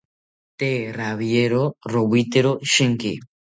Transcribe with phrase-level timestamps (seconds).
[0.59, 1.61] Tee rawiero
[1.93, 3.13] rowitero shinki